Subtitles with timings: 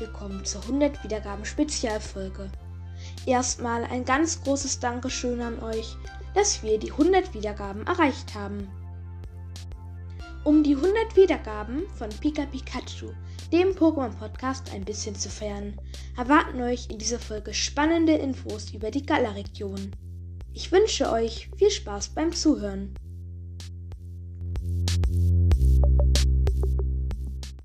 [0.00, 2.50] willkommen zur 100 Wiedergaben Spezialfolge.
[3.26, 5.96] Erstmal ein ganz großes Dankeschön an euch,
[6.34, 8.68] dass wir die 100 Wiedergaben erreicht haben.
[10.44, 13.12] Um die 100 Wiedergaben von Pika Pikachu,
[13.52, 15.80] dem Pokémon-Podcast, ein bisschen zu feiern,
[16.16, 19.94] erwarten euch in dieser Folge spannende Infos über die Gala-Region.
[20.52, 22.94] Ich wünsche euch viel Spaß beim Zuhören.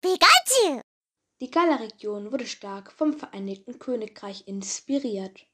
[0.00, 0.82] Pikachu!
[1.40, 5.46] Die Gala-Region wurde stark vom Vereinigten Königreich inspiriert.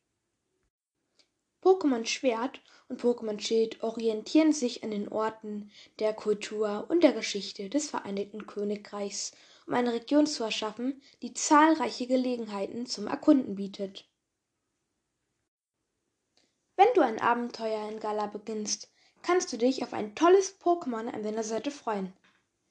[1.62, 5.70] Pokémon Schwert und Pokémon Schild orientieren sich an den Orten
[6.00, 9.32] der Kultur und der Geschichte des Vereinigten Königreichs,
[9.66, 14.08] um eine Region zu erschaffen, die zahlreiche Gelegenheiten zum Erkunden bietet.
[16.76, 18.90] Wenn du ein Abenteuer in Gala beginnst,
[19.22, 22.12] kannst du dich auf ein tolles Pokémon an deiner Seite freuen.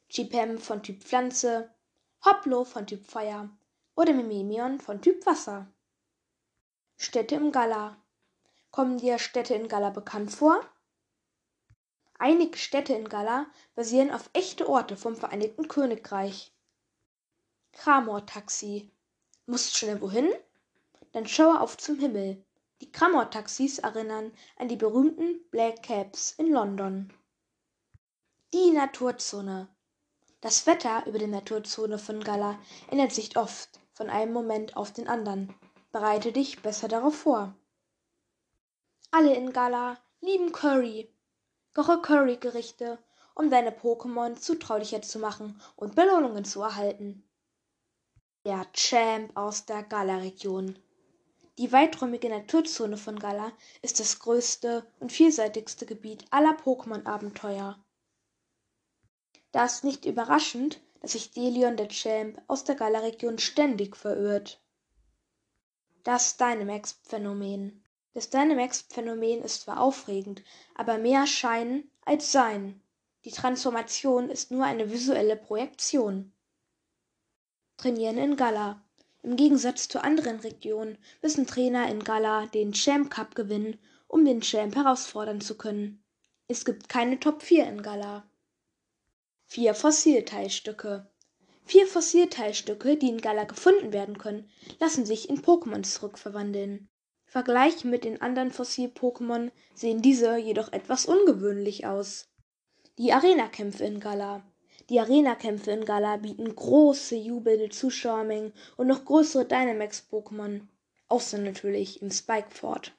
[0.09, 1.75] Chipem von Typ Pflanze,
[2.26, 3.52] Hoplo von Typ Feuer
[3.95, 5.72] oder Mimemion von Typ Wasser.
[6.98, 7.98] Städte im Gala.
[8.72, 10.59] Kommen dir Städte in Gala bekannt vor?
[12.17, 13.45] Einige Städte in Gala
[13.76, 16.52] basieren auf echte Orte vom Vereinigten Königreich.
[17.73, 18.92] Kramor-Taxi.
[19.45, 20.34] Musst schnell wohin?
[21.12, 22.44] Dann schaue auf zum Himmel.
[22.82, 27.14] Die Kramor-Taxis erinnern an die berühmten Black Cabs in London.
[28.52, 29.75] Die Naturzone.
[30.46, 32.60] Das Wetter über der Naturzone von Gala
[32.92, 35.52] ändert sich oft von einem Moment auf den anderen.
[35.92, 37.56] Bereite dich besser darauf vor.
[39.10, 41.11] Alle in Gala lieben Curry.
[41.73, 43.00] Koche Curry-Gerichte,
[43.34, 47.28] um deine Pokémon zutraulicher zu machen und Belohnungen zu erhalten.
[48.45, 50.78] Der Champ aus der Gala-Region.
[51.58, 53.52] Die weiträumige Naturzone von Gala
[53.82, 57.84] ist das größte und vielseitigste Gebiet aller Pokémon-Abenteuer.
[59.55, 64.60] Da ist nicht überraschend, dass sich Delion der Champ aus der Gala-Region ständig verirrt.
[66.04, 67.82] Das Dynamax-Phänomen.
[68.14, 70.43] Das Dynamax-Phänomen ist zwar aufregend,
[70.73, 72.82] aber mehr Schein als Sein.
[73.23, 76.33] Die Transformation ist nur eine visuelle Projektion.
[77.77, 78.83] Trainieren in Gala.
[79.23, 83.80] Im Gegensatz zu anderen Regionen müssen Trainer in Gala den Champ Cup gewinnen,
[84.10, 86.04] um den Champ herausfordern zu können.
[86.49, 88.27] Es gibt keine Top 4 in Gala.
[89.48, 91.08] Vier Fossilteilstücke.
[91.64, 96.89] Vier Fossilteilstücke, die in Gala gefunden werden können, lassen sich in Pokémon zurückverwandeln.
[97.26, 102.28] Vergleichen mit den anderen Fossil-Pokémon sehen diese jedoch etwas ungewöhnlich aus.
[102.98, 104.44] Die Arena-Kämpfe in Gala.
[104.89, 110.67] Die Arena-Kämpfe in Gala bieten große, jubelnde Zuschauermengen und noch größere Dynamax-Pokémon.
[111.08, 112.94] Außer natürlich im Spikefort.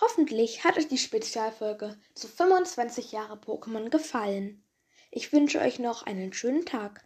[0.00, 4.63] Hoffentlich hat euch die Spezialfolge zu 25 Jahre Pokémon gefallen.
[5.16, 7.04] Ich wünsche euch noch einen schönen Tag.